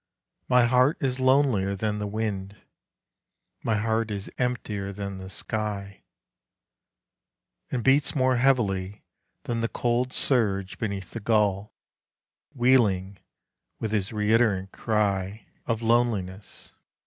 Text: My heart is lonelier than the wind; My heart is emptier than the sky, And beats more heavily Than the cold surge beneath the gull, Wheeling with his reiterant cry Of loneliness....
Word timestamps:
My 0.49 0.65
heart 0.65 0.97
is 0.99 1.19
lonelier 1.19 1.75
than 1.75 1.99
the 1.99 2.07
wind; 2.07 2.55
My 3.61 3.75
heart 3.75 4.09
is 4.09 4.31
emptier 4.39 4.91
than 4.91 5.19
the 5.19 5.29
sky, 5.29 6.01
And 7.69 7.83
beats 7.83 8.15
more 8.15 8.37
heavily 8.37 9.03
Than 9.43 9.61
the 9.61 9.67
cold 9.69 10.11
surge 10.11 10.79
beneath 10.79 11.11
the 11.11 11.19
gull, 11.19 11.75
Wheeling 12.55 13.19
with 13.79 13.91
his 13.91 14.11
reiterant 14.11 14.71
cry 14.71 15.45
Of 15.67 15.83
loneliness.... 15.83 16.73